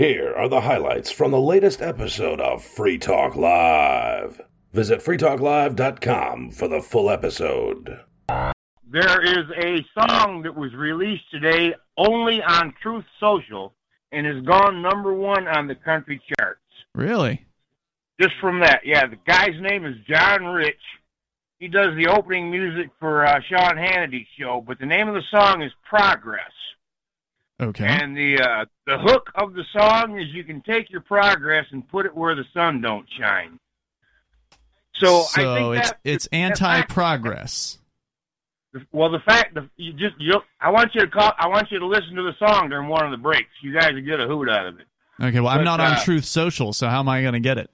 [0.00, 4.40] Here are the highlights from the latest episode of Free Talk Live.
[4.72, 8.00] Visit freetalklive.com for the full episode.
[8.90, 13.74] There is a song that was released today only on Truth Social
[14.10, 16.60] and has gone number one on the country charts.
[16.94, 17.44] Really?
[18.18, 19.06] Just from that, yeah.
[19.06, 20.80] The guy's name is John Rich.
[21.58, 25.24] He does the opening music for uh, Sean Hannity's show, but the name of the
[25.30, 26.52] song is Progress.
[27.60, 27.86] Okay.
[27.86, 31.86] And the uh, the hook of the song is you can take your progress and
[31.88, 33.58] put it where the sun don't shine.
[34.94, 37.78] So, I think it's that, it's anti-progress.
[38.74, 41.32] fact- well, the fact that you just you, I want you to call.
[41.38, 43.50] I want you to listen to the song during one of the breaks.
[43.62, 44.86] You guys will get a hoot out of it.
[45.20, 47.40] Okay, well, I'm But, not on uh, Truth Social, so how am I going to
[47.40, 47.70] get it?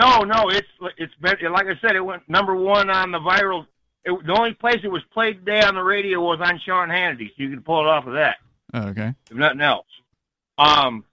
[0.00, 0.66] No, no, it's
[0.98, 3.66] it's been like I said, it went number one on the viral.
[4.04, 7.28] It, the only place it was played today on the radio was on Sean Hannity,
[7.28, 8.36] so you can pull it off of that.
[8.74, 9.14] Oh, okay.
[9.30, 9.86] if nothing else.
[10.58, 11.04] Um,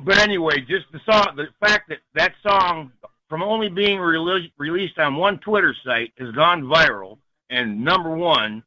[0.00, 2.92] but anyway, just the song, the fact that that song,
[3.28, 7.18] from only being rele- released on one Twitter site, has gone viral
[7.50, 8.62] and number one.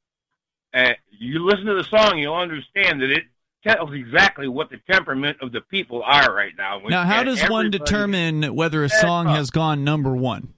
[0.73, 3.23] Uh, you listen to the song, you'll understand that it
[3.65, 6.79] tells exactly what the temperament of the people are right now.
[6.87, 10.53] Now, how does one determine whether a song has gone number one?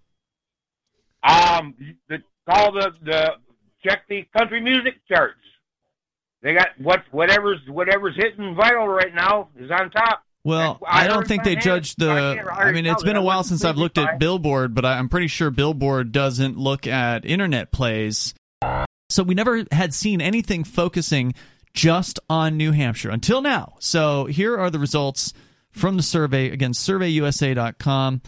[1.23, 1.73] Um,
[2.09, 3.31] the, call the the
[3.83, 5.39] check the country music charts.
[6.43, 10.23] They got what whatever's whatever's hitting viral right now is on top.
[10.43, 12.09] Well, I I don't think they judge the.
[12.11, 14.97] I I I mean, it's been a while since I've looked at Billboard, but I-
[14.99, 18.33] I'm pretty sure Billboard doesn't look at internet plays.
[19.09, 21.33] So we never had seen anything focusing
[21.73, 23.75] just on New Hampshire until now.
[23.79, 25.33] So here are the results
[25.71, 26.49] from the survey.
[26.51, 28.21] Again, surveyusa.com.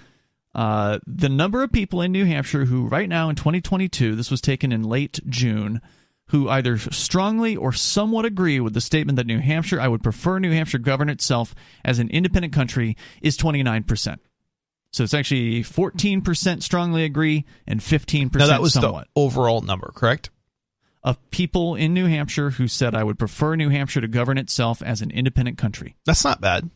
[0.54, 4.40] Uh, the number of people in New Hampshire who, right now in 2022, this was
[4.40, 5.82] taken in late June,
[6.30, 10.40] who either strongly or somewhat agree with the statement that New Hampshire, I would prefer
[10.40, 14.18] New Hampshire govern itself as an independent country, is 29%.
[14.92, 19.92] So it's actually 14% strongly agree and 15% Now that was somewhat the overall number,
[19.94, 20.30] correct?
[21.06, 24.82] of people in New Hampshire who said I would prefer New Hampshire to govern itself
[24.82, 25.96] as an independent country.
[26.06, 26.68] That's not bad.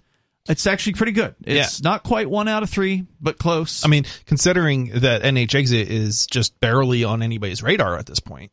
[0.48, 1.36] It's actually pretty good.
[1.44, 3.84] It's not quite one out of three, but close.
[3.84, 8.52] I mean, considering that NH Exit is just barely on anybody's radar at this point.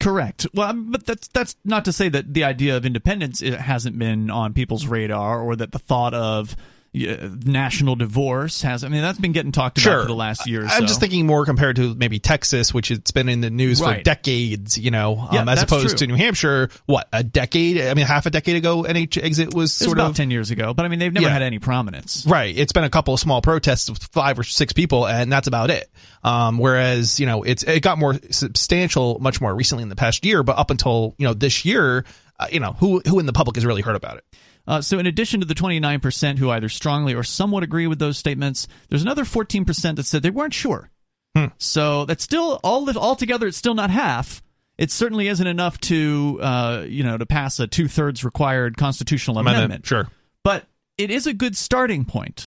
[0.00, 0.46] Correct.
[0.54, 4.30] Well, um, but that's that's not to say that the idea of independence hasn't been
[4.30, 6.56] on people's radar, or that the thought of
[6.92, 8.82] national divorce has.
[8.84, 10.00] I mean, that's been getting talked about Sure.
[10.02, 10.62] for the last year.
[10.62, 10.86] Or I'm so.
[10.86, 14.76] just thinking more compared to maybe Texas, which it's been in the news for decades,
[14.76, 15.98] you know, Yeah, um, as opposed true.
[15.98, 17.80] to New Hampshire, what, a decade?
[17.80, 20.16] I mean, half a decade ago, NH Exit was was sort about of.
[20.16, 21.32] ten years ago, but I mean, they've never Yeah.
[21.32, 22.24] had any prominence.
[22.26, 22.56] Right.
[22.56, 25.70] It's been a couple of small protests with five or six people, and that's about
[25.70, 25.90] it.
[26.24, 30.24] Um, whereas, you know, it's it got more substantial much more recently in the past
[30.24, 32.04] year, but up until, you know, this year,
[32.38, 34.24] uh, you know, who who in the public has really heard about it?
[34.70, 38.16] Uh, so, in addition to the 29% who either strongly or somewhat agree with those
[38.16, 40.90] statements, there's another 14% that said they weren't sure.
[41.34, 41.46] Hmm.
[41.58, 43.48] So, that's still all altogether.
[43.48, 44.44] It's still not half.
[44.78, 49.38] It certainly isn't enough to, uh, you know, to pass a two thirds required constitutional
[49.38, 49.84] amendment.
[49.86, 50.06] Sure.
[50.44, 50.66] But
[50.96, 52.44] it is a good starting point.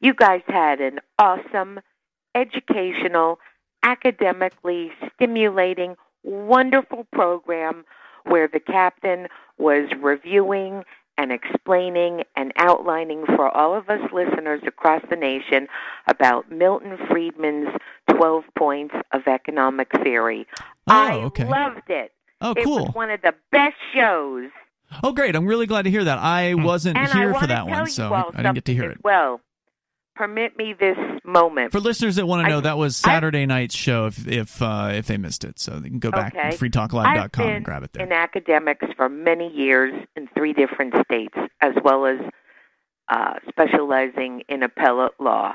[0.00, 1.80] You guys had an awesome,
[2.34, 3.40] educational,
[3.82, 7.86] academically stimulating, wonderful program
[8.24, 10.84] where the captain was reviewing
[11.18, 15.66] and explaining and outlining for all of us listeners across the nation
[16.06, 17.68] about Milton Friedman's
[18.10, 20.46] 12 points of economic theory.
[20.58, 21.44] Oh, I okay.
[21.44, 22.12] loved it.
[22.40, 22.86] Oh, It cool.
[22.86, 24.50] was one of the best shows.
[25.02, 25.34] Oh, great.
[25.34, 26.18] I'm really glad to hear that.
[26.18, 26.62] I hmm.
[26.62, 28.98] wasn't And here for that one, so I didn't get to hear it.
[29.02, 29.40] Well,
[30.18, 31.70] permit me this moment.
[31.72, 34.60] For listeners that want to I- know, that was I- Saturday night's show if if
[34.60, 35.58] uh, if they missed it.
[35.58, 36.50] So they can go back Okay.
[36.50, 38.04] to I've freetalklive.com and grab it there.
[38.04, 42.18] in academics for many years in three different states, as well as
[43.08, 45.54] uh, specializing in appellate law.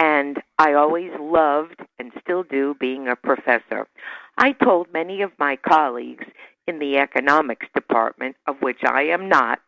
[0.00, 3.86] And I always loved and still do being a professor.
[4.36, 6.24] I told many of my colleagues
[6.68, 9.58] in the economics department, of which I am not,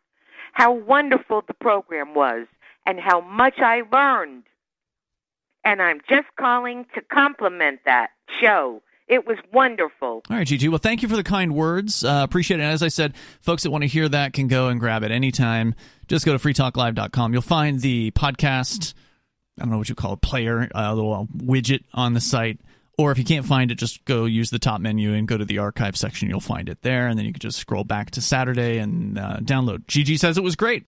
[0.52, 2.46] how wonderful the program was
[2.90, 4.42] and how much I learned.
[5.64, 8.08] And I'm just calling to compliment that
[8.42, 8.82] show.
[9.06, 10.22] It was wonderful.
[10.28, 10.68] All right, Gigi.
[10.68, 12.04] Well, thank you for the kind words.
[12.04, 12.64] Uh, appreciate it.
[12.64, 15.10] And as I said, folks that want to hear that can go and grab it
[15.10, 15.74] anytime.
[16.08, 17.32] Just go to freetalklive.com.
[17.32, 18.94] You'll find the podcast,
[19.58, 22.60] I don't know what you call it, player, a little widget on the site.
[22.98, 25.44] Or if you can't find it, just go use the top menu and go to
[25.44, 26.28] the archive section.
[26.28, 27.06] You'll find it there.
[27.06, 29.86] And then you can just scroll back to Saturday and uh, download.
[29.86, 30.86] Gigi says it was great.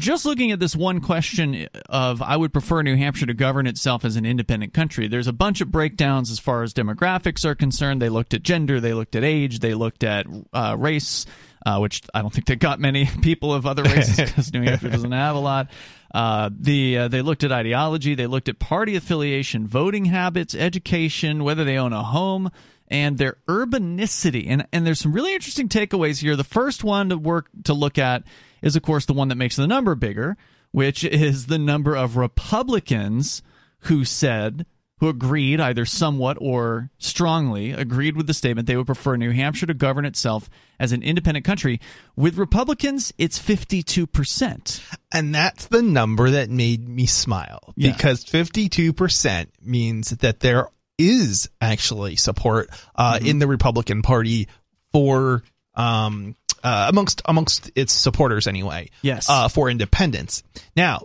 [0.00, 4.02] Just looking at this one question of I would prefer New Hampshire to govern itself
[4.02, 8.00] as an independent country, there's a bunch of breakdowns as far as demographics are concerned.
[8.00, 11.26] They looked at gender, they looked at age, they looked at uh, race,
[11.66, 14.88] uh, which I don't think they got many people of other races because New Hampshire
[14.88, 15.70] doesn't have a lot.
[16.14, 21.44] Uh, the uh, they looked at ideology, they looked at party affiliation, voting habits, education,
[21.44, 22.50] whether they own a home,
[22.88, 24.46] and their urbanicity.
[24.48, 26.36] And and there's some really interesting takeaways here.
[26.36, 28.24] The first one to work to look at
[28.62, 30.36] is of course the one that makes the number bigger,
[30.72, 33.42] which is the number of Republicans
[33.84, 34.66] who said
[34.98, 39.64] who agreed either somewhat or strongly agreed with the statement they would prefer New Hampshire
[39.64, 41.80] to govern itself as an independent country.
[42.16, 44.82] With Republicans, it's 52%.
[45.12, 47.92] And that's the number that made me smile Yeah.
[47.92, 50.68] because 52% means that there
[50.98, 53.26] is actually support uh, Mm-hmm.
[53.26, 54.48] in the Republican Party
[54.92, 55.42] for
[55.74, 58.90] um, uh, amongst amongst its supporters anyway.
[59.02, 59.28] Yes.
[59.28, 60.42] Uh, for independence.
[60.76, 61.02] Now,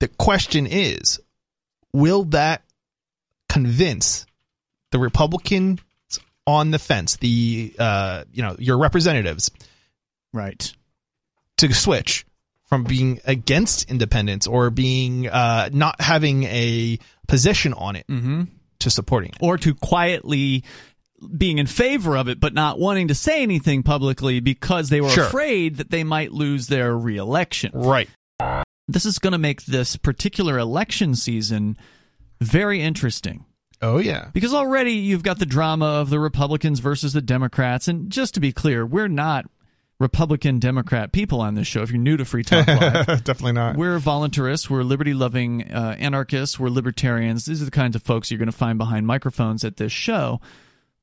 [0.00, 1.20] the question is,
[1.92, 2.62] will that
[3.48, 4.26] convince
[4.92, 5.80] the Republicans
[6.46, 9.50] on the fence, the uh, you know your representatives,
[10.32, 10.72] Right.
[11.58, 12.24] to switch
[12.64, 18.44] from being against independence or being uh, not having a position on it Mm-hmm.
[18.80, 19.38] to supporting it.
[19.40, 20.64] Or to quietly
[21.36, 25.10] being in favor of it but not wanting to say anything publicly because they were
[25.10, 25.24] Sure.
[25.26, 27.72] afraid that they might lose their reelection.
[27.74, 28.08] Right.
[28.88, 31.76] This is going to make this particular election season
[32.40, 33.44] very interesting.
[33.82, 34.30] Oh yeah.
[34.32, 37.86] Because already you've got the drama of the Republicans versus the Democrats.
[37.88, 39.46] And just to be clear, we're not
[39.98, 41.82] Republican Democrat people on this show.
[41.82, 43.76] If you're new to Free Talk Live, Definitely not.
[43.76, 47.44] we're voluntarists, we're liberty loving uh, anarchists, we're libertarians.
[47.44, 50.40] These are the kinds of folks you're going to find behind microphones at this show.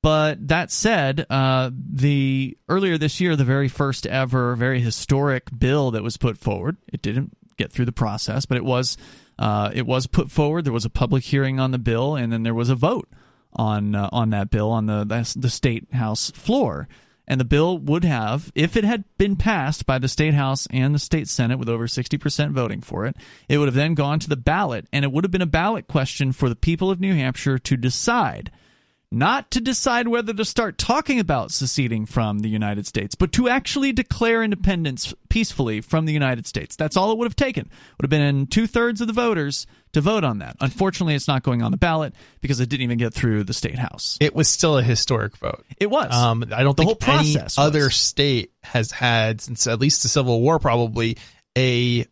[0.07, 5.91] But that said, uh, the earlier this year, the very first ever, very historic bill
[5.91, 8.95] that was put forward, it didn't get through the process, but it was
[9.37, 10.63] uh, it was put forward.
[10.63, 13.09] There was a public hearing on the bill, and then there was a vote
[13.51, 16.87] on uh, on that bill on the the the state house floor.
[17.27, 20.95] And the bill would have, if it had been passed by the state house and
[20.95, 23.17] the state senate with over 60% voting for it,
[23.49, 25.89] it would have then gone to the ballot, and it would have been a ballot
[25.89, 28.51] question for the people of New Hampshire to decide
[29.11, 33.47] not to decide whether to start talking about seceding from the United States, but to
[33.47, 36.75] actually declare independence peacefully from the United States.
[36.75, 37.69] That's all it would have taken.
[37.97, 40.57] Would have been two thirds of the voters to vote on that.
[40.59, 43.79] Unfortunately, it's not going on the ballot because it didn't even get through the state
[43.79, 44.17] house.
[44.19, 45.65] It was still a historic vote.
[45.79, 46.13] It was.
[46.13, 50.09] Um, I don't The think whole process other state has had since at least the
[50.09, 51.17] Civil War probably
[51.57, 52.05] a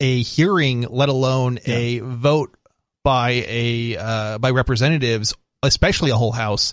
[0.00, 2.56] a hearing, let alone a vote
[3.04, 5.34] by a uh, by representatives,
[5.64, 6.72] especially a whole house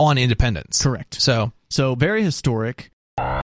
[0.00, 0.82] on independence.
[0.82, 1.20] Correct.
[1.20, 2.90] So So very historic.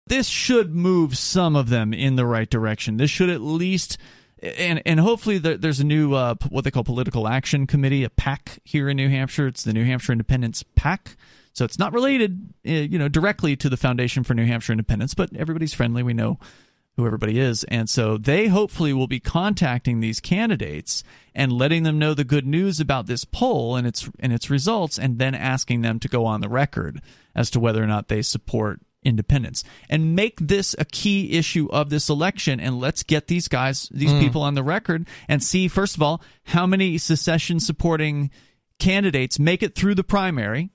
[0.07, 2.97] This should move some of them in the right direction.
[2.97, 3.97] This should at least,
[4.41, 8.09] and and hopefully there, there's a new uh, what they call political action committee, a
[8.09, 9.47] PAC here in New Hampshire.
[9.47, 11.15] It's the New Hampshire Independence PAC.
[11.53, 15.13] So it's not related, uh, you know, directly to the Foundation for New Hampshire Independence,
[15.13, 16.03] but everybody's friendly.
[16.03, 16.39] We know
[16.95, 17.63] who everybody is.
[17.65, 21.03] And so they hopefully will be contacting these candidates
[21.33, 24.99] and letting them know the good news about this poll and its and its results
[24.99, 27.01] and then asking them to go on the record
[27.35, 29.63] as to whether or not they support independence.
[29.89, 34.11] And make this a key issue of this election and let's get these guys these
[34.11, 34.19] hmm.
[34.19, 38.29] people on the record and see first of all how many secession supporting
[38.79, 40.69] candidates make it through the primary.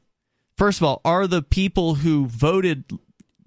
[0.56, 2.90] First of all, are the people who voted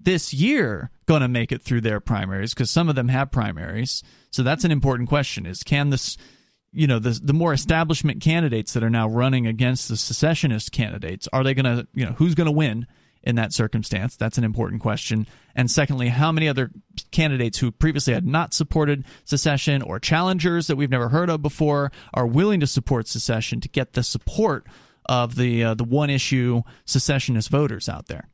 [0.00, 2.54] this year going to make it through their primaries?
[2.54, 4.02] Because some of them have primaries.
[4.30, 6.16] So that's an important question: is can this,
[6.72, 11.28] you know, the the more establishment candidates that are now running against the secessionist candidates,
[11.32, 12.86] are they going to, you know, who's going to win?
[13.24, 15.28] In that circumstance, that's an important question.
[15.54, 16.72] And secondly, how many other
[17.12, 21.92] candidates who previously had not supported secession or challengers that we've never heard of before
[22.12, 24.66] are willing to support secession to get the support
[25.06, 28.28] of the uh, the one issue secessionist voters out there.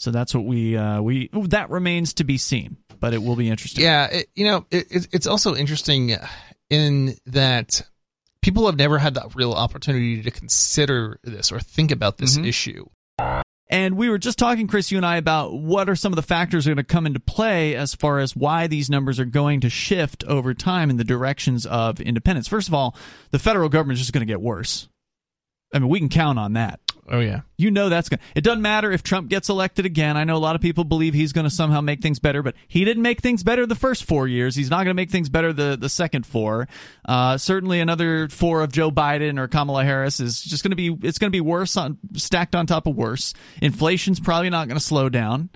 [0.00, 3.48] So that's what we uh, we that remains to be seen, but it will be
[3.50, 3.84] interesting.
[3.84, 6.16] yeah, it, you know, it, it, it's also interesting
[6.70, 7.82] in that
[8.40, 12.46] people have never had that real opportunity to consider this or think about this Mhm.
[12.46, 12.86] issue.
[13.72, 16.22] And we were just talking, Chris, you and I, about what are some of the
[16.22, 19.24] factors that are going to come into play as far as why these numbers are
[19.26, 22.48] going to shift over time in the directions of independence.
[22.48, 22.96] First of all,
[23.30, 24.88] the federal government is just going to get worse.
[25.72, 26.80] I mean, we can count on that.
[27.10, 27.40] Oh yeah.
[27.58, 28.20] You know that's going.
[28.36, 30.16] It doesn't matter if Trump gets elected again.
[30.16, 32.54] I know a lot of people believe he's going to somehow make things better, but
[32.68, 34.54] he didn't make things better the first four years.
[34.54, 36.68] He's not going to make things better the the second four.
[37.04, 40.96] Uh, certainly, another four of Joe Biden or Kamala Harris is just going to be.
[41.06, 43.34] It's going to be worse on stacked on top of worse.
[43.60, 45.50] Inflation's probably not going to slow down,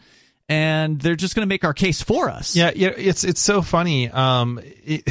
[0.49, 2.57] and they're just going to make our case for us.
[2.57, 4.11] Yeah, yeah, it's it's so funny.
[4.11, 5.09] Um, it,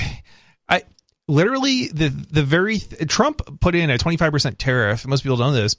[0.67, 0.83] I
[1.29, 5.07] literally the the very Trump put in a twenty five percent tariff.
[5.07, 5.77] Most people don't know this.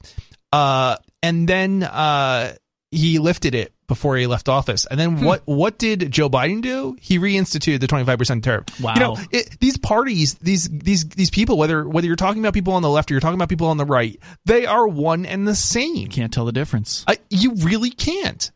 [0.55, 2.55] Uh, and then uh,
[2.91, 4.87] he lifted it before he left office.
[4.87, 6.97] And then what what did Joe Biden do?
[7.01, 8.81] He reinstituted the 25% tariff.
[8.81, 8.95] Wow.
[8.95, 12.75] You know, it, these parties, these these these people whether whether you're talking about people
[12.75, 15.47] on the left or you're talking about people on the right, they are one and
[15.47, 15.97] the same.
[15.97, 17.05] You Can't tell the difference.
[17.07, 18.51] I, you really can't.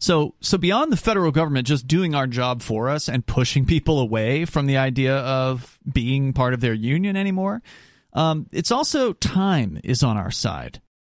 [0.00, 3.98] So, so beyond the federal government just doing our job for us and pushing people
[3.98, 7.62] away from the idea of being part of their union anymore,
[8.12, 10.80] um, it's also time is on our side.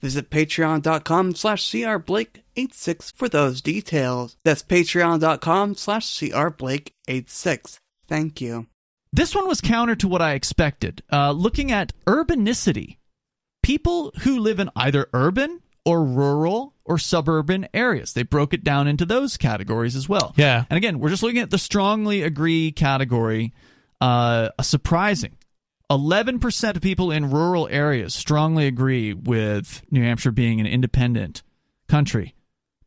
[0.00, 4.36] visit patreon.com slash crblake86 for those details.
[4.44, 7.78] That's patreon.com slash crblake86.
[8.06, 8.66] Thank you.
[9.12, 11.02] This one was counter to what I expected.
[11.10, 12.98] Uh, looking at urbanicity,
[13.62, 18.12] people who live in either urban or rural or suburban areas.
[18.12, 20.34] They broke it down into those categories as well.
[20.36, 20.64] Yeah.
[20.68, 23.54] And again, we're just looking at the strongly agree category.
[24.00, 25.37] Uh, a surprising
[25.90, 31.42] 11% of people in rural areas strongly agree with New Hampshire being an independent
[31.88, 32.34] country,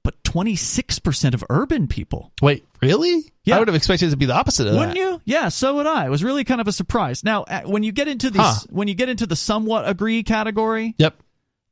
[0.04, 2.32] but 26% of urban people.
[2.42, 3.32] Wait, really?
[3.44, 3.56] Yeah.
[3.56, 4.80] I would have expected it to be the opposite of that.
[4.80, 5.20] Wouldn't you?
[5.26, 6.06] Yeah, so would I.
[6.06, 7.24] It was really kind of a surprise.
[7.24, 8.60] Now, when you get into these, Huh.
[8.70, 11.16] when you get into the somewhat agree category, Yep.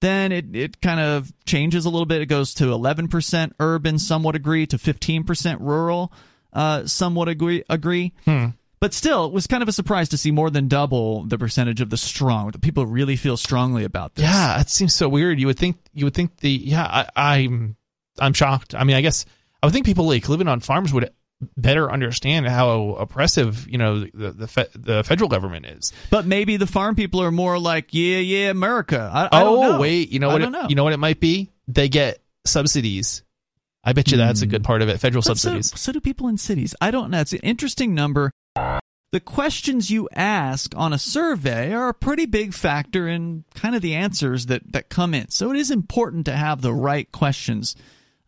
[0.02, 2.22] then it, it kind of changes a little bit.
[2.22, 6.12] It goes to 11% urban, somewhat agree, to 15% rural,
[6.54, 7.64] uh, somewhat agree.
[7.70, 8.14] agree.
[8.26, 8.48] Hmm.
[8.82, 11.82] But still, it was kind of a surprise to see more than double the percentage
[11.82, 12.52] of the strong.
[12.52, 14.24] The people really feel strongly about this.
[14.24, 15.40] Yeah, it seems so weird.
[15.40, 17.76] You would think you would think the yeah, I, I'm
[18.20, 18.76] I'm shocked.
[18.76, 19.26] I mean, I guess
[19.62, 21.12] I would think people like living on farms would
[21.56, 25.92] better understand how oppressive you know the the, fe- the federal government is.
[26.10, 29.10] But maybe the farm people are more like, yeah, yeah, America.
[29.14, 29.80] I, I oh don't know.
[29.80, 30.40] wait, you know I what?
[30.40, 30.70] don't It, know.
[30.70, 31.50] You know what it might be?
[31.68, 33.24] They get subsidies.
[33.84, 34.52] I bet you that's a hmm.
[34.52, 35.00] good part of it.
[35.00, 35.80] Federal But so, subsidies.
[35.80, 36.76] so do people in cities.
[36.82, 37.22] I don't know.
[37.22, 38.32] It's an interesting number.
[39.12, 43.82] The questions you ask on a survey are a pretty big factor in kind of
[43.82, 45.30] the answers that, that come in.
[45.30, 47.76] So it is important to have the right questions.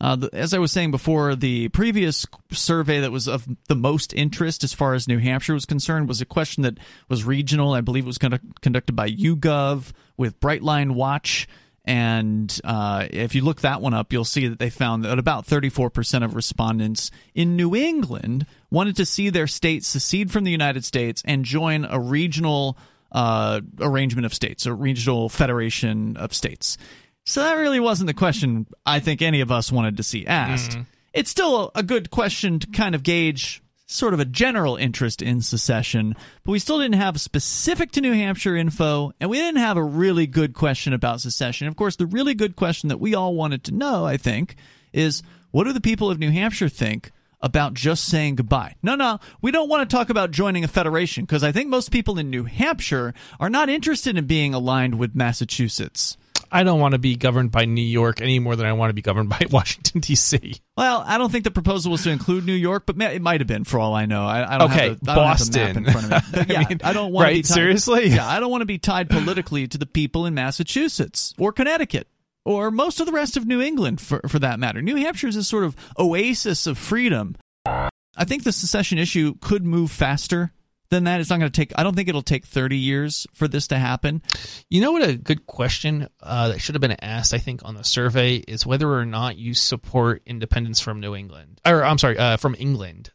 [0.00, 4.12] Uh, the, as I was saying before, the previous survey that was of the most
[4.12, 7.74] interest as far as New Hampshire was concerned was a question that was regional.
[7.74, 11.46] I believe it was conduct, conducted by YouGov with Brightline Watch.
[11.84, 15.46] And uh, if you look that one up, you'll see that they found that about
[15.46, 20.84] 34% of respondents in New England wanted to see their state secede from the United
[20.84, 22.78] States and join a regional
[23.10, 26.78] uh, arrangement of states, a regional federation of states.
[27.24, 30.72] So that really wasn't the question I think any of us wanted to see asked.
[31.12, 33.62] It's still a good question to kind of gauge
[33.92, 38.12] sort of a general interest in secession, but we still didn't have specific to New
[38.12, 41.68] Hampshire info, and we didn't have a really good question about secession.
[41.68, 44.56] Of course, the really good question that we all wanted to know, I think,
[44.92, 48.76] is what do the people of New Hampshire think about just saying goodbye?
[48.82, 51.90] No, no, we don't want to talk about joining a federation because I think most
[51.90, 56.16] people in New Hampshire are not interested in being aligned with Massachusetts.
[56.52, 58.94] I don't want to be governed by New York any more than I want to
[58.94, 60.54] be governed by Washington D.C.
[60.76, 63.48] Well, I don't think the proposal was to include New York, but it might have
[63.48, 64.24] been for all I know.
[64.26, 65.84] I, I don't Okay, have the, I don't have the map Boston.
[65.86, 66.18] in front of me.
[66.32, 68.08] But I yeah, mean, I don't want to be tied, seriously?
[68.10, 72.06] Yeah, I don't want to be tied politically to the people in Massachusetts or Connecticut
[72.44, 74.82] or most of the rest of New England, for for that matter.
[74.82, 77.36] New Hampshire is a sort of oasis of freedom.
[77.64, 80.52] I think the secession issue could move faster
[80.92, 81.20] than that.
[81.20, 81.72] It's not going to take.
[81.76, 84.22] I don't think it'll take thirty years for this to happen.
[84.70, 87.74] You know what a good question uh, that should have been asked, I think, on
[87.74, 92.18] the survey is whether or not you support independence from New England, or I'm sorry,
[92.18, 93.10] uh, from England.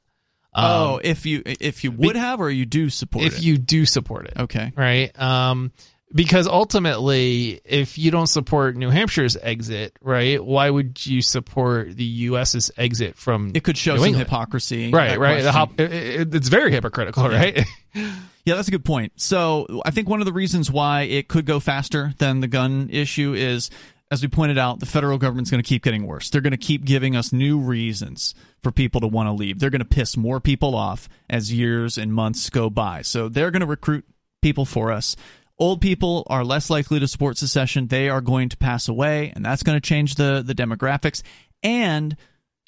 [0.54, 3.28] Um, oh, if you if you would have or you do support it.
[3.28, 3.44] if it.
[3.44, 4.74] you do support it, okay.
[4.76, 5.18] right?
[5.20, 5.72] Um,
[6.14, 12.04] because ultimately, if you don't support New Hampshire's exit, right, why would you support the
[12.04, 13.52] U.S.'s exit from?
[13.54, 14.26] It could show New some England?
[14.28, 14.92] hypocrisy.
[14.92, 15.44] right, right.
[15.46, 17.66] Hop, it, it- it's very hypocritical, oh, right?
[17.94, 19.14] Yeah, that's a good point.
[19.18, 22.90] So I think one of the reasons why it could go faster than the gun
[22.92, 23.70] issue is,
[24.10, 26.30] as we pointed out, the federal government's going to keep getting worse.
[26.30, 28.34] They're going to keep giving us new reasons
[28.64, 29.60] for people to want to leave.
[29.60, 33.02] They're going to piss more people off as years and months go by.
[33.02, 34.06] So they're going to recruit
[34.42, 35.18] people for us.
[35.60, 37.88] Old people are less likely to support secession.
[37.88, 41.24] They are going to pass away, and that's going to change the, the demographics.
[41.64, 42.16] And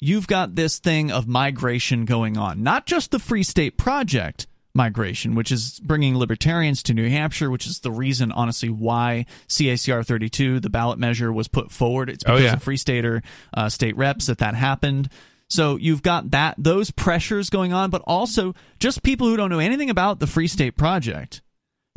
[0.00, 5.34] you've got this thing of migration going on, not just the Free State Project migration,
[5.34, 10.60] which is bringing libertarians to New Hampshire, which is the reason, honestly, why CACR 32,
[10.60, 12.08] the ballot measure, was put forward.
[12.08, 12.52] It's Oh, because yeah.
[12.54, 13.22] of Free Stater
[13.54, 15.08] uh, state reps that that happened.
[15.48, 19.58] So you've got that those pressures going on, but also just people who don't know
[19.58, 21.42] anything about the Free State Project,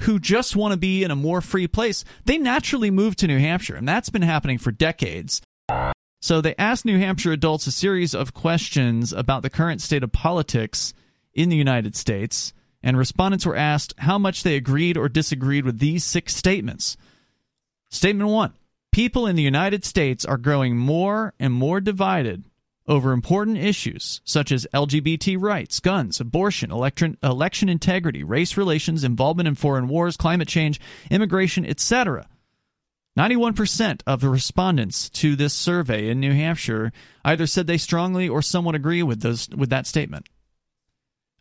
[0.04, 2.04] who just want to be in a more free place.
[2.26, 5.42] They naturally move to New Hampshire, and that's been happening for decades.
[6.22, 10.12] So they asked New Hampshire adults a series of questions about the current state of
[10.12, 10.94] politics
[11.34, 15.80] in the United States, and respondents were asked how much they agreed or disagreed with
[15.80, 16.96] these six statements.
[17.90, 18.54] Statement one
[18.92, 22.44] People in the United States are growing more and more divided
[22.88, 29.48] over important issues such as LGBT rights, guns, abortion, election, election integrity, race relations, involvement
[29.48, 32.28] in foreign wars, climate change, immigration, etc.
[33.18, 36.92] 91% of the respondents to this survey in New Hampshire
[37.24, 40.28] either said they strongly or somewhat agree with those with that statement.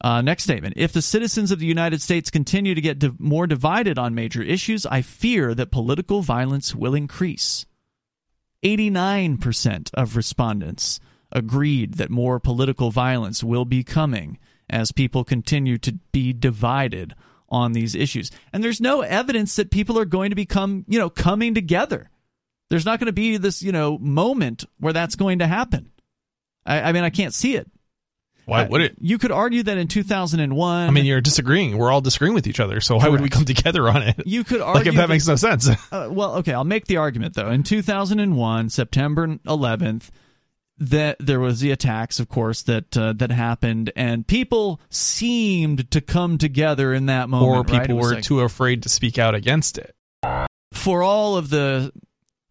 [0.03, 0.75] Uh, next statement.
[0.77, 4.85] If the citizens of the United States continue to get more divided on major issues,
[4.85, 7.67] I fear that political violence will increase.
[8.65, 11.01] 89% of respondents
[11.33, 14.39] agreed that more political violence will be coming
[14.71, 17.15] as people continue to be divided
[17.49, 18.31] on these issues.
[18.53, 22.09] And there's no evidence that people are going to become, you know, coming together.
[22.71, 25.91] There's not going to be this, you know, moment where that's going to happen.
[26.65, 27.71] I, I mean, I can't see it.
[28.47, 28.97] Why Uh, would it?
[29.01, 30.89] You could argue that in 2001.
[30.89, 31.77] I mean, you're disagreeing.
[31.77, 32.81] We're all disagreeing with each other.
[32.81, 34.17] So why would we come together on it?
[34.25, 35.69] you could argue Like if that makes no sense.
[35.93, 37.51] Uh, well, okay, I'll make the argument though.
[37.51, 40.09] In 2001, September 11th,
[40.91, 46.01] that there was the attacks, of course, that uh, that happened, and people seemed to
[46.01, 47.57] come together in that moment.
[47.57, 49.95] or people was were like- too afraid to speak out against it.
[50.73, 51.93] for all of the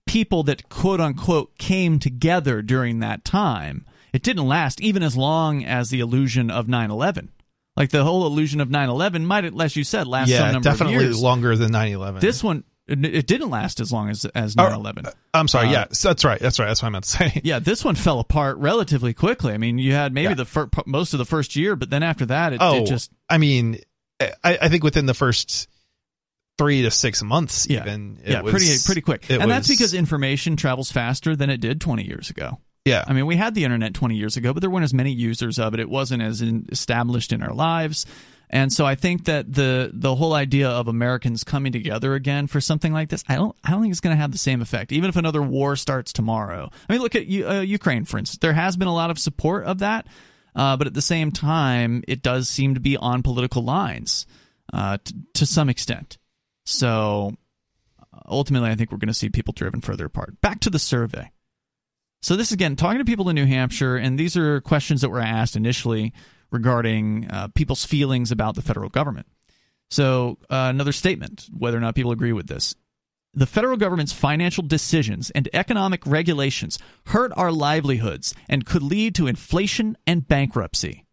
[0.08, 3.86] people that quote unquote came together during that time.
[4.14, 7.30] It didn't last even as long as the illusion of 9/11.
[7.78, 10.96] Like the whole illusion of 9/11 might, as you said, last some yeah, number definitely
[10.96, 11.22] of years.
[11.22, 12.20] longer than 9/11.
[12.20, 15.14] This one, it didn't last as long as as Oh, 9/11.
[15.34, 15.68] I'm sorry.
[15.68, 16.40] Uh, yeah, that's right.
[16.40, 16.66] That's right.
[16.68, 17.42] That's what I meant to say.
[17.44, 19.54] Yeah, this one fell apart relatively quickly.
[19.54, 20.34] I mean, you had maybe Yeah.
[20.36, 23.12] the fir- most of the first year, but then after that, it, oh, it just
[23.30, 23.80] I mean,
[24.20, 25.68] I, I think within the first
[26.58, 29.29] three to six months, yeah, even it yeah, was, pretty pretty quick.
[29.32, 32.60] And that's because information travels faster than it did 20 years ago.
[32.86, 35.12] yeah, I mean, we had the internet 20 years ago, but there weren't as many
[35.12, 35.79] users of it.
[35.79, 38.05] It wasn't as in, established in our lives.
[38.53, 42.59] And so I think that the the whole idea of Americans coming together again for
[42.59, 44.92] something like this, I don't I don't think it's going to have the same effect.
[44.92, 46.70] Even if another war starts tomorrow.
[46.90, 48.40] I mean, look at uh, Ukraine, for instance.
[48.40, 50.05] There has been a lot of support of that,
[50.53, 54.25] uh, but at the same time, it does seem to be on political lines
[54.74, 56.18] uh, t- to some extent.
[56.66, 57.37] So
[58.27, 60.42] ultimately, I think we're going to see people driven further apart.
[60.42, 61.31] Back to the survey.
[62.22, 65.22] So this again, talking to people in New Hampshire, and these are questions that were
[65.22, 66.14] asked initially
[66.51, 69.27] regarding uh, people's feelings about the federal government.
[69.90, 72.75] So uh, another statement, whether or not people agree with this.
[73.33, 79.27] The federal government's financial decisions and economic regulations hurt our livelihoods and could lead to
[79.27, 81.05] inflation and bankruptcy.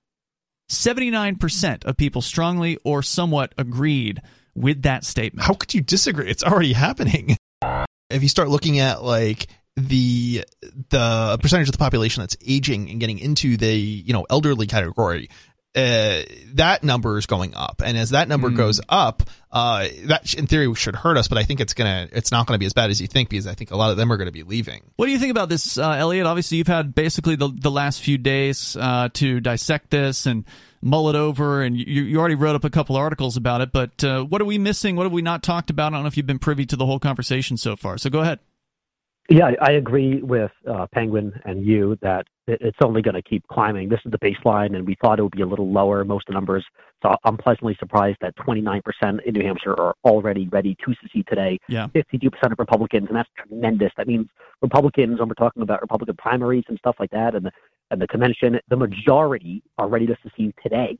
[0.68, 4.20] 79% of people strongly or somewhat agreed
[4.54, 5.46] with that statement.
[5.46, 6.28] how could you disagree?
[6.28, 7.36] It's already happening.
[8.10, 9.48] If you start looking at like
[9.78, 10.44] the
[10.90, 15.28] the percentage of the population that's aging and getting into the you know elderly category,
[15.76, 16.22] uh,
[16.54, 18.56] that number is going up, and as that number Hmm.
[18.56, 21.28] goes up, uh, that in theory should hurt us.
[21.28, 23.46] But I think it's gonna it's not gonna be as bad as you think because
[23.46, 24.82] I think a lot of them are gonna be leaving.
[24.96, 26.26] What do you think about this, uh, Elliot?
[26.26, 30.44] Obviously, you've had basically the, the last few days uh, to dissect this and
[30.80, 33.72] mull it over, and you, you already wrote up a couple articles about it.
[33.72, 34.96] But uh, what are we missing?
[34.96, 35.92] What have we not talked about?
[35.92, 37.98] I don't know if you've been privy to the whole conversation so far.
[37.98, 38.38] So go ahead.
[39.30, 43.90] Yeah, I agree with uh, Penguin and you that it's only going to keep climbing.
[43.90, 46.02] This is the baseline, and we thought it would be a little lower.
[46.02, 46.64] Most of the numbers,
[47.02, 48.82] so I'm pleasantly surprised that 29%
[49.26, 51.58] in New Hampshire are already ready to secede today.
[51.68, 51.88] Yeah.
[51.88, 53.92] 52% of Republicans, and that's tremendous.
[53.98, 54.28] That means
[54.62, 57.52] Republicans, when we're talking about Republican primaries and stuff like that, and the
[57.90, 60.98] and the convention, the majority are ready to secede today,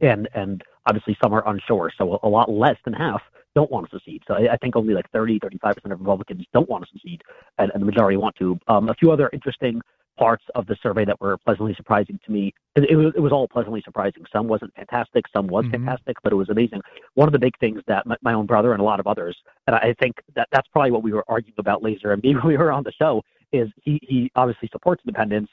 [0.00, 1.92] and and obviously some are unsure.
[1.98, 3.20] So a, a lot less than half
[3.54, 4.22] don't want to secede.
[4.26, 7.22] So I, I think only like 30, 35% of Republicans don't want to secede
[7.58, 8.58] and, and the majority want to.
[8.68, 9.80] Um, a few other interesting
[10.18, 12.52] parts of the survey that were pleasantly surprising to me.
[12.76, 14.22] It, it, was, it was all pleasantly surprising.
[14.30, 15.72] Some wasn't fantastic, some was Mhm.
[15.72, 16.82] fantastic, but it was amazing.
[17.14, 19.36] One of the big things that my, my own brother and a lot of others,
[19.66, 22.46] and I think that that's probably what we were arguing about Laser and me when
[22.46, 25.48] we were on the show, is he, he obviously supports independence,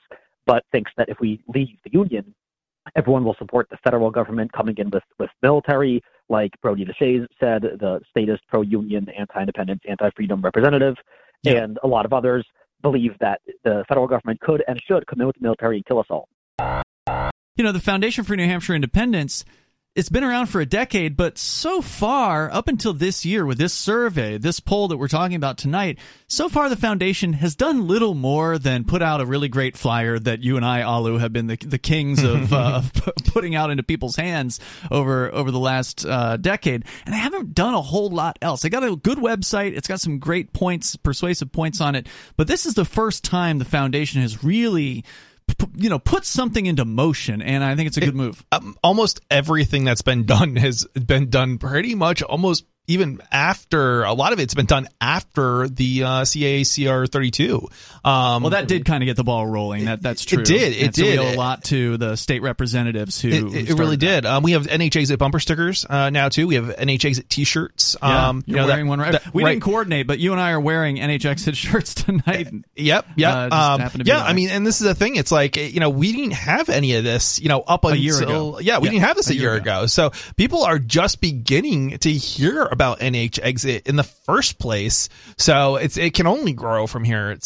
[0.45, 2.35] but thinks that if we leave the Union,
[2.95, 7.61] everyone will support the federal government coming in with, with military, like Brodie Deshaies said,
[7.61, 10.95] the statist pro-union, anti-independence, anti-freedom representative,
[11.43, 11.63] Yeah.
[11.63, 12.45] and a lot of others
[12.81, 15.99] believe that the federal government could and should come in with the military and kill
[15.99, 16.27] us all.
[17.55, 19.45] You know, the Foundation for New Hampshire Independence
[19.97, 23.73] it's been around for a decade, but so far, up until this year, with this
[23.73, 28.13] survey, this poll that we're talking about tonight, so far the foundation has done little
[28.13, 31.47] more than put out a really great flyer that you and I, Alu, have been
[31.47, 32.83] the, the kings of, uh,
[33.33, 34.59] putting out into people's hands
[34.91, 38.61] over over the last uh, decade, and they haven't done a whole lot else.
[38.61, 42.05] They got a good website; it's got some great points, persuasive points on it,
[42.35, 45.03] but this is the first time the foundation has really
[45.75, 48.43] you know put something into motion and i think it's a good move.
[48.51, 54.13] um, almost everything that's been done has been done pretty much almost even after a
[54.13, 57.67] lot of it's been done after the uh, CACR 32.
[58.03, 59.85] Um, well, that did kind of get the ball rolling.
[59.85, 60.39] That that's true.
[60.39, 60.73] It did.
[60.73, 61.17] It and did.
[61.17, 63.29] So we owe a lot to the state representatives who.
[63.29, 64.25] It, who it really did.
[64.25, 66.47] Um, we have NHA bumper stickers uh, now too.
[66.47, 67.95] We have NHA T-shirts.
[68.01, 69.11] Yeah, um, you're you know, wearing that, one right.
[69.13, 69.51] That, we right.
[69.51, 72.47] didn't coordinate, but you and I are wearing NHX shirts tonight.
[72.75, 73.05] Yep.
[73.15, 73.33] Yep.
[73.51, 74.23] Uh, um, yeah.
[74.23, 75.15] I mean, and this is the thing.
[75.15, 77.39] It's like you know we didn't have any of this.
[77.39, 78.59] You know, up a until year ago.
[78.59, 79.79] yeah, we Yeah, didn't have this a a, year year ago.
[79.79, 79.85] ago.
[79.87, 85.09] So people are just beginning to hear about NH exit in the first place.
[85.35, 87.31] So it's it can only grow from here.
[87.31, 87.43] It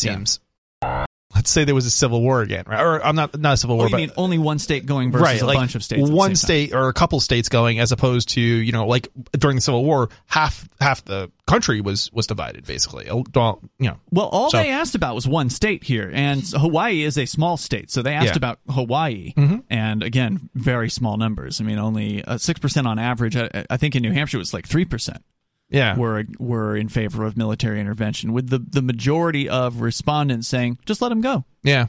[0.81, 0.97] Yeah.
[1.33, 2.81] Let's say there was a civil war again, right?
[2.81, 5.11] Or I'm not not a civil Oh, war, you but mean only one state going
[5.11, 6.09] versus right, a like bunch of states?
[6.09, 9.61] one state or a couple states going, as opposed to you know like during the
[9.61, 13.05] Civil War, half half the country was was divided basically.
[13.09, 17.03] Well, You know, Well, all So- they asked about was one state here, and Hawaii
[17.03, 18.35] is a small state, so they asked Yeah.
[18.37, 19.63] about Hawaii, Mhm.
[19.69, 21.61] and again, very small numbers.
[21.61, 23.35] I mean, only uh, six percent on average.
[23.35, 25.23] I, I think in New Hampshire it was like three percent
[25.71, 30.79] yeah, were were in favor of military intervention, with the the majority of respondents saying
[30.85, 31.45] just let them go.
[31.63, 31.87] yeah.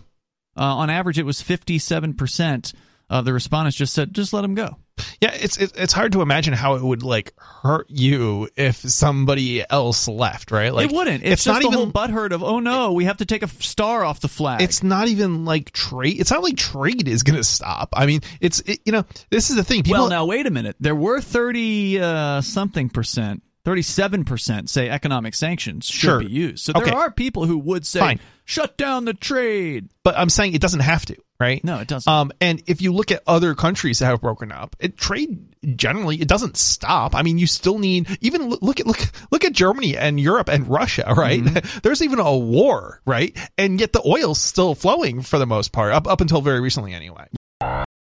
[0.54, 2.72] Uh, on average, it was fifty seven percent
[3.08, 4.76] of the respondents just said just let them go.
[5.20, 10.06] Yeah, it's it's hard to imagine how it would like hurt you if somebody else
[10.06, 10.72] left, right?
[10.72, 11.22] Like it wouldn't.
[11.22, 14.04] It's, it's not even whole butthurt of oh no, we have to take a star
[14.04, 14.60] off the flag.
[14.60, 16.20] it's not even like trade.
[16.20, 17.90] It's not like trade is going to stop.
[17.94, 19.82] I mean, it's it, you know this is the thing.
[19.82, 20.76] People well, now wait a minute.
[20.78, 26.18] There were thirty uh, something percent, thirty-seven percent say economic sanctions should Sure.
[26.20, 26.64] be used.
[26.64, 26.92] So there Okay.
[26.92, 28.20] are people who would say, Fine.
[28.44, 31.62] "Shut down the trade." but I'm saying it doesn't have to, right?
[31.62, 32.12] No, it doesn't.
[32.12, 35.38] Um, and if you look at other countries that have broken up, it trade
[35.76, 37.14] generally it doesn't stop.
[37.14, 38.98] I mean, you still need even look- look at look
[39.30, 41.42] look at Germany and Europe and Russia, right?
[41.42, 41.78] Mm-hmm.
[41.84, 43.36] There's even a war, right?
[43.56, 46.94] And yet the oil's still flowing for the most part, up up until very recently,
[46.94, 47.26] anyway.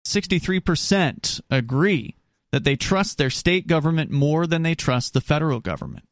[0.05, 2.15] Sixty-three percent agree
[2.53, 6.05] that they trust their state government more than they trust the federal government.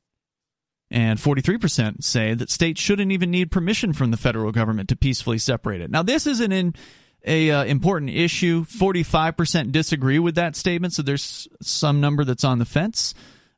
[0.91, 5.39] And 43% say that states shouldn't even need permission from the federal government to peacefully
[5.39, 5.91] separate it.
[5.91, 6.75] Now, this is an in
[7.25, 8.65] a uh, important issue.
[8.65, 13.15] 45% disagree with that statement, so there's some number that's on the fence.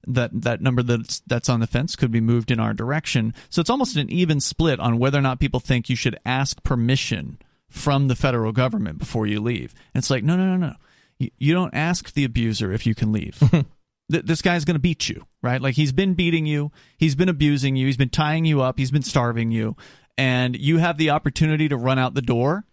[0.07, 3.35] That that number that's that's on the fence could be moved in our direction.
[3.51, 6.63] So it's almost an even split on whether or not people think you should ask
[6.63, 7.39] permission
[7.69, 9.75] from the federal government before you leave.
[9.93, 10.75] And it's like, no, no, no, no.
[11.19, 13.39] You, you don't ask the abuser if you can leave.
[14.11, 15.61] Th- this guy's going to beat you, right?
[15.61, 18.91] Like he's been beating you, he's been abusing you, he's been tying you up, he's
[18.91, 19.77] been starving you,
[20.17, 22.65] and you have the opportunity to run out the door.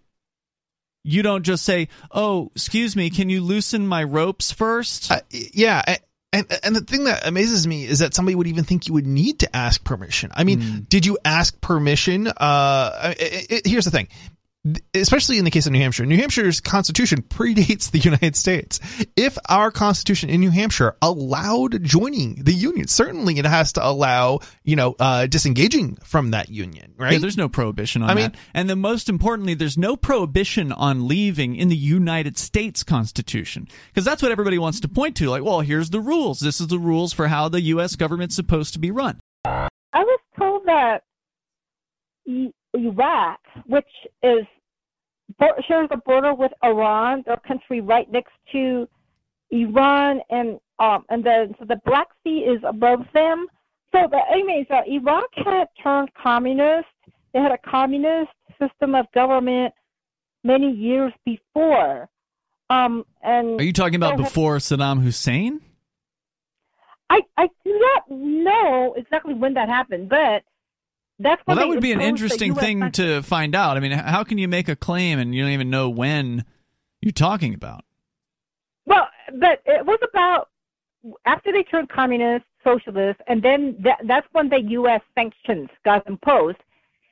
[1.03, 5.11] You don't just say, "Oh, excuse me, can you loosen my ropes first?
[5.11, 5.83] Uh, yeah.
[5.87, 5.99] a-
[6.33, 9.05] And, and the thing that amazes me is that somebody would even think you would
[9.07, 10.31] need to ask permission.
[10.33, 12.27] I mean, did you ask permission?
[12.27, 14.07] Uh, it, it, here's the thing.
[14.95, 18.79] Especially in the case of New Hampshire, New Hampshire's constitution predates the United States.
[19.15, 24.39] If our constitution in New Hampshire allowed joining the union, certainly it has to allow,
[24.63, 27.13] you know, uh, disengaging from that union, right?
[27.13, 28.19] Yeah, there's no prohibition on I that.
[28.33, 33.67] mean- and then most importantly, there's no prohibition on leaving in the United States Constitution.
[33.89, 35.29] Because that's what everybody wants to point to.
[35.29, 36.39] Like, well, here's the rules.
[36.39, 37.95] This is the rules for how the U.S.
[37.95, 39.19] government's supposed to be run.
[39.45, 41.03] I was told that
[42.73, 43.85] Iraq, which
[44.23, 44.54] is bo-
[45.67, 48.87] shares a border with Iran, their country right next to
[49.51, 53.47] Iran, and um, and then so the Black Sea is above them.
[53.91, 56.87] So the aim is that Iraq had turned communist.
[57.33, 59.73] They had a communist system of government
[60.43, 62.09] many years before.
[62.69, 65.61] Um, and Are you talking about had- before Saddam Hussein?
[67.09, 70.43] I I do not know exactly when that happened, but
[71.19, 73.77] that's Well, that would be an interesting thing to find out.
[73.77, 76.45] I mean, how can you make a claim and you don't even know when
[77.01, 77.85] you're talking about?
[78.85, 79.07] Well,
[79.39, 80.49] but it was about
[81.25, 85.01] after they turned communist, socialist, and then that, that's when the U.S.
[85.13, 86.57] sanctions got imposed.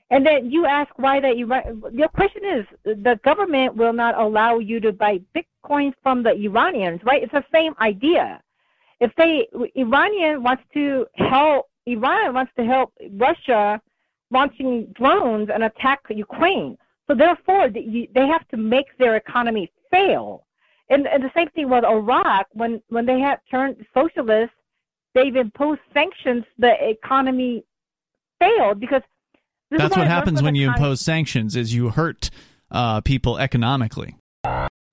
[0.10, 1.82] And then you ask why the Iran.
[1.92, 7.02] Your question is the government will not allow you to buy Bitcoin from the Iranians,
[7.04, 7.24] right?
[7.24, 8.42] It's the same idea.
[9.00, 13.82] If they Iranian wants to help Iran wants to help Russia
[14.34, 20.44] launching drones and attack Ukraine, so therefore they have to make their economy fail
[20.90, 24.54] and, and the same thing with Iraq when when they have turned socialist,
[25.14, 26.44] they've imposed sanctions.
[26.58, 27.64] The economy
[28.40, 29.02] failed because
[29.72, 32.30] That's what happens when you impose sanctions is you hurt
[32.70, 34.16] uh, people economically.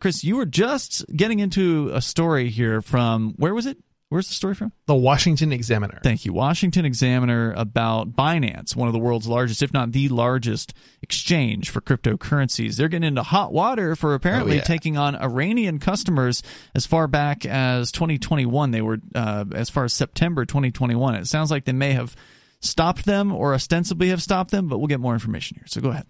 [0.01, 3.77] Chris, you were just getting into a story here from where was it?
[4.11, 4.73] Where's the story from?
[4.87, 6.01] The Washington Examiner.
[6.03, 6.33] Thank you.
[6.33, 11.81] Washington Examiner about Binance, one of the world's largest, if not the largest, exchange for
[11.81, 12.75] cryptocurrencies.
[12.77, 14.63] They're getting into hot water for apparently Oh, yeah.
[14.63, 16.43] taking on Iranian customers
[16.75, 18.73] as far back as 2021.
[18.73, 21.15] They were uh, as far as September 2021.
[21.15, 22.17] It sounds like they may have
[22.61, 25.67] stopped them or ostensibly have stopped them, but we'll get more information here.
[25.69, 26.07] So go ahead.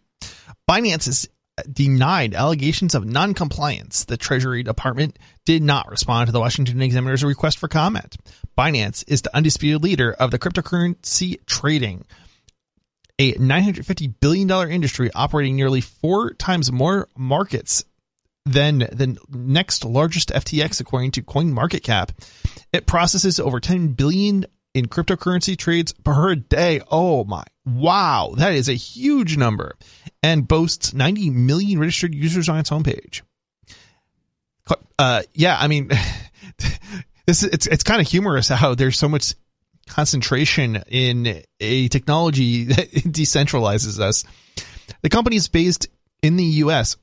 [0.69, 1.29] Binance has
[1.63, 4.05] denied allegations of non-compliance.
[4.05, 8.17] The Treasury Department did not respond to the Washington Examiner's request for comment.
[8.57, 12.05] Binance is the undisputed leader of the cryptocurrency trading,
[13.19, 17.85] a $950 billion industry operating nearly four times more markets
[18.47, 22.11] than the next largest FTX, according to CoinMarketCap.
[22.73, 26.81] It processes over 10 billion in cryptocurrency trades per day.
[26.91, 29.77] Oh my, wow, that is a huge number,
[30.23, 33.23] and boasts 90 million registered users on its homepage.
[34.99, 35.89] Uh, yeah, I mean,
[37.27, 39.35] this is, it's it's kind of humorous how there's so much
[39.89, 44.25] concentration in a technology that decentralizes us.
[45.03, 45.89] The company is based
[46.23, 46.97] in the U.S.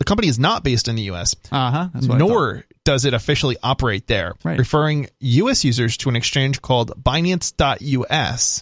[0.00, 1.36] The company is not based in the U.S.
[1.52, 1.88] Uh huh.
[1.94, 2.28] That's what I thought.
[2.28, 4.58] nor does it officially operate there, Right.
[4.58, 5.64] referring U.S.
[5.64, 8.60] users to an exchange called Binance.us.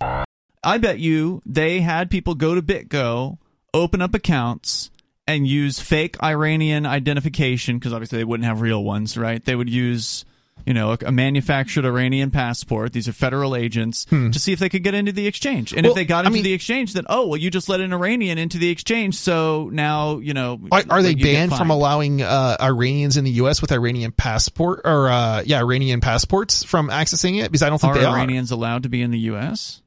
[0.65, 3.39] I bet you they had people go to BitGo,
[3.73, 4.91] open up accounts,
[5.27, 9.43] and use fake Iranian identification because obviously they wouldn't have real ones, right?
[9.45, 10.25] They would use,
[10.67, 12.93] you know, a, a manufactured Iranian passport.
[12.93, 15.73] These are federal agents to see if they could get into the exchange.
[15.73, 15.85] And Hmm.
[15.87, 17.81] Well, if they got I into mean- the exchange, then oh, well, you just let
[17.81, 20.61] an Iranian into the exchange, so now you know.
[20.71, 23.61] Are, are they banned from allowing uh, Iranians in the U.S.
[23.63, 27.51] with Iranian passport or uh, yeah, Iranian passports from accessing it?
[27.51, 29.83] Because I don't think Are they Iranians allowed to be in the U.S.?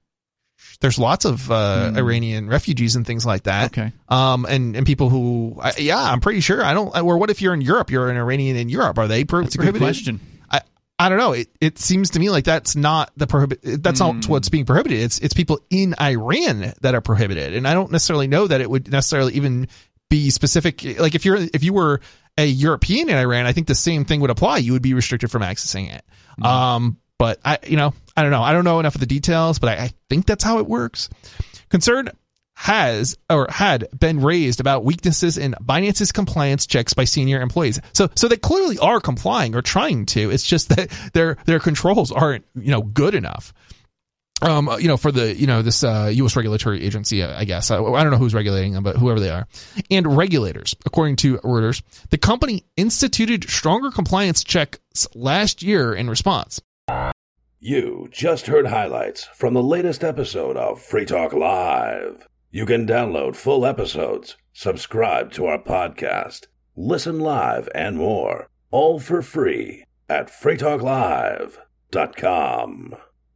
[0.79, 3.65] There's lots of uh, Iranian refugees and things like that.
[3.71, 3.91] Okay.
[4.09, 6.65] Um, and and people who, I, yeah, I'm pretty sure.
[6.65, 6.97] I don't.
[7.01, 7.91] Or what if you're in Europe?
[7.91, 8.97] You're an Iranian in Europe.
[8.97, 10.19] Are they pro- That's a good question.
[11.01, 11.31] I don't know.
[11.31, 13.59] It it seems to me like that's not the prohibit.
[13.63, 14.99] That's not what's being prohibited.
[14.99, 18.69] It's it's people in Iran that are prohibited, and I don't necessarily know that it
[18.69, 19.67] would necessarily even
[20.11, 20.83] be specific.
[20.99, 22.01] Like if you're if you were
[22.37, 24.59] a European in Iran, I think the same thing would apply.
[24.59, 26.05] You would be restricted from accessing it.
[26.45, 28.43] Um, but I you know I don't know.
[28.43, 31.09] I don't know enough of the details, but I, I think that's how it works.
[31.69, 32.09] Concern
[32.61, 37.81] has or had been raised about weaknesses in Binance's compliance checks by senior employees.
[37.93, 40.29] So so they clearly are complying or trying to.
[40.29, 43.51] It's just that their their controls aren't, you know, good enough.
[44.43, 46.35] Um, you know, for the you know this uh, U.S.
[46.35, 49.47] regulatory agency, I guess I, I don't know who's regulating them, but whoever they are,
[49.89, 56.61] and regulators, according to Reuters, the company instituted stronger compliance checks last year in response.
[57.59, 62.27] You just heard highlights from the latest episode of Free Talk Live.
[62.53, 69.21] You can download full episodes, subscribe to our podcast, listen live, and more, all for
[69.21, 72.95] free at freetalklive.com.